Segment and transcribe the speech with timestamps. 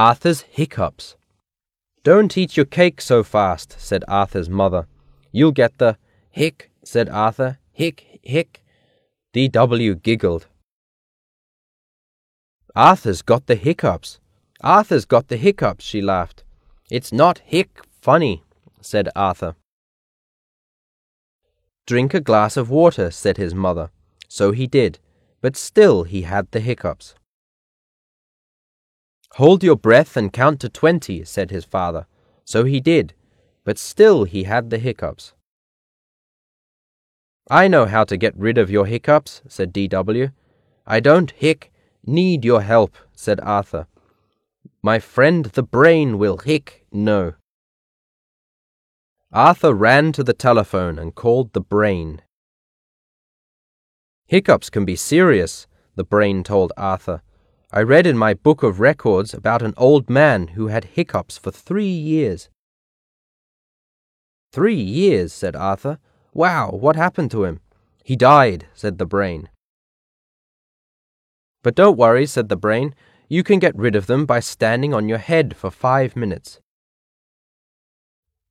[0.00, 1.18] Arthur's hiccups.
[2.04, 4.86] Don't eat your cake so fast, said Arthur's mother.
[5.30, 5.98] You'll get the
[6.30, 7.58] hic, said Arthur.
[7.70, 8.64] Hic, hic.
[9.34, 9.96] D.W.
[9.96, 10.46] giggled.
[12.74, 14.20] Arthur's got the hiccups.
[14.62, 16.44] Arthur's got the hiccups, she laughed.
[16.90, 18.42] It's not hic funny,
[18.80, 19.54] said Arthur.
[21.86, 23.90] Drink a glass of water, said his mother.
[24.28, 24.98] So he did,
[25.42, 27.16] but still he had the hiccups.
[29.34, 32.06] Hold your breath and count to twenty, said his father.
[32.44, 33.14] So he did,
[33.64, 35.34] but still he had the hiccups.
[37.48, 40.30] I know how to get rid of your hiccups, said D.W.
[40.86, 41.72] I don't hic
[42.04, 43.86] need your help, said Arthur.
[44.82, 47.34] My friend the brain will hic no.
[49.32, 52.22] Arthur ran to the telephone and called the brain.
[54.26, 57.22] Hiccups can be serious, the brain told Arthur.
[57.72, 61.52] I read in my book of records about an old man who had hiccups for
[61.52, 62.48] three years.
[64.52, 66.00] Three years, said Arthur.
[66.34, 67.60] Wow, what happened to him?
[68.02, 69.50] He died, said the brain.
[71.62, 72.92] But don't worry, said the brain.
[73.28, 76.58] You can get rid of them by standing on your head for five minutes.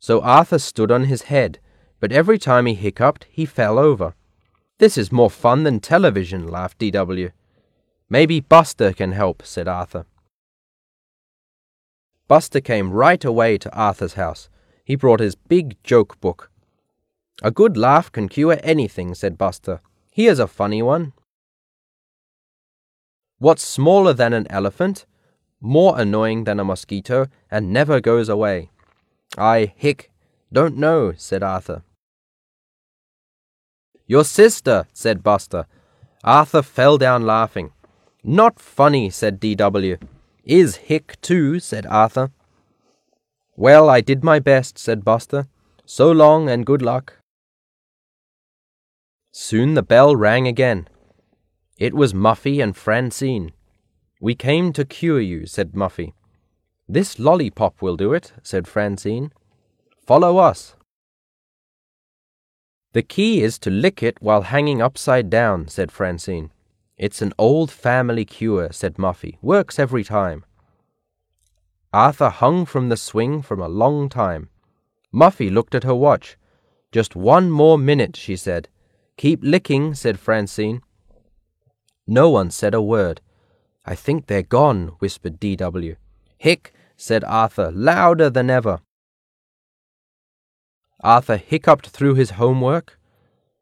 [0.00, 1.58] So Arthur stood on his head,
[2.00, 4.14] but every time he hiccuped, he fell over.
[4.78, 7.30] This is more fun than television, laughed D.W.
[8.12, 10.04] Maybe Buster can help, said Arthur.
[12.28, 14.50] Buster came right away to Arthur's house.
[14.84, 16.50] He brought his big joke book.
[17.42, 19.80] A good laugh can cure anything, said Buster.
[20.10, 21.14] Here's a funny one.
[23.38, 25.06] What's smaller than an elephant,
[25.58, 28.68] more annoying than a mosquito, and never goes away?
[29.38, 30.10] I, hick,
[30.52, 31.82] don't know, said Arthur.
[34.06, 35.64] Your sister, said Buster.
[36.22, 37.72] Arthur fell down laughing.
[38.24, 39.98] Not funny, said D.W.
[40.44, 42.30] Is hick too, said Arthur.
[43.56, 45.48] Well, I did my best, said Buster.
[45.84, 47.18] So long and good luck.
[49.32, 50.88] Soon the bell rang again.
[51.78, 53.52] It was Muffy and Francine.
[54.20, 56.12] We came to cure you, said Muffy.
[56.88, 59.32] This lollipop will do it, said Francine.
[60.06, 60.76] Follow us.
[62.92, 66.50] The key is to lick it while hanging upside down, said Francine.
[67.02, 69.36] It's an old family cure, said Muffy.
[69.42, 70.44] Works every time.
[71.92, 74.50] Arthur hung from the swing for a long time.
[75.12, 76.36] Muffy looked at her watch.
[76.92, 78.68] Just one more minute, she said.
[79.16, 80.80] Keep licking, said Francine.
[82.06, 83.20] No one said a word.
[83.84, 85.96] I think they're gone, whispered D.W.
[86.38, 88.78] Hick, said Arthur, louder than ever.
[91.00, 92.96] Arthur hiccuped through his homework.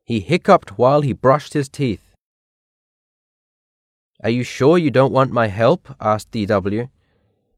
[0.04, 2.09] He hiccuped while he brushed his teeth.
[4.22, 5.88] Are you sure you don't want my help?
[6.00, 6.88] asked D.W.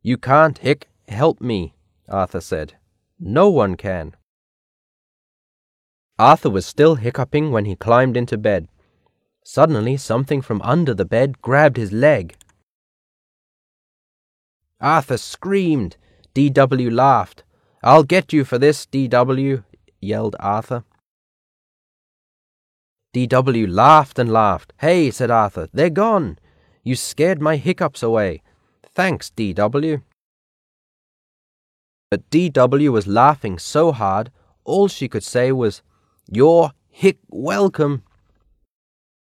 [0.03, 1.75] You can't hic help me,
[2.09, 2.75] Arthur said.
[3.19, 4.15] No one can.
[6.19, 8.69] Arthur was still hiccuping when he climbed into bed.
[9.45, 12.37] Suddenly, something from under the bed grabbed his leg.
[14.81, 15.97] Arthur screamed.
[16.35, 16.91] D.W.
[16.91, 17.43] laughed.
[17.83, 19.65] I'll get you for this, D.W.,
[20.01, 20.85] yelled Arthur.
[23.13, 23.67] D.W.
[23.67, 24.73] laughed and laughed.
[24.79, 26.39] Hey, said Arthur, they're gone.
[26.83, 28.43] You scared my hiccups away.
[28.83, 30.03] Thanks, D.W.
[32.11, 32.93] But D.W.
[32.93, 34.31] was laughing so hard,
[34.65, 35.83] all she could say was,
[36.31, 38.03] You're hic welcome.